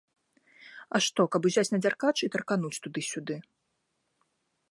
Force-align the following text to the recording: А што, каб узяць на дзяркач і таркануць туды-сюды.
А 0.95 1.01
што, 1.07 1.21
каб 1.35 1.41
узяць 1.49 1.65
на 1.75 1.79
дзяркач 1.83 2.15
і 2.27 2.31
таркануць 2.35 2.81
туды-сюды. 2.87 3.35